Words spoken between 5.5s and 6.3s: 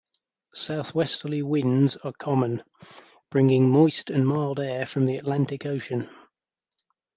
Ocean.